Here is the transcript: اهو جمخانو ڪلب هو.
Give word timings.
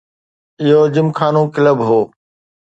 اهو 0.61 0.81
جمخانو 0.95 1.43
ڪلب 1.55 1.77
هو. 1.87 1.99